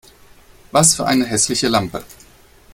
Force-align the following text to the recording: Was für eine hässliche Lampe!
Was 0.71 0.95
für 0.95 1.05
eine 1.05 1.27
hässliche 1.27 1.67
Lampe! 1.67 2.03